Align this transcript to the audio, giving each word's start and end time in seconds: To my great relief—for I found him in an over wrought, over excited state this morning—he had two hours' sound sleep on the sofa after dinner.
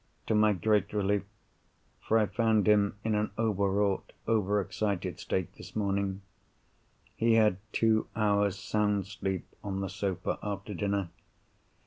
To 0.25 0.33
my 0.33 0.53
great 0.53 0.93
relief—for 0.93 2.17
I 2.17 2.25
found 2.25 2.65
him 2.67 2.97
in 3.03 3.13
an 3.13 3.29
over 3.37 3.69
wrought, 3.69 4.13
over 4.27 4.59
excited 4.59 5.19
state 5.19 5.53
this 5.57 5.75
morning—he 5.75 7.33
had 7.35 7.57
two 7.71 8.07
hours' 8.15 8.57
sound 8.57 9.05
sleep 9.05 9.45
on 9.63 9.81
the 9.81 9.89
sofa 9.89 10.39
after 10.41 10.73
dinner. 10.73 11.09